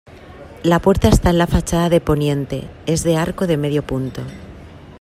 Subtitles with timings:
[0.63, 4.23] La puerta está en la fachada de poniente, es de arco de medio punto.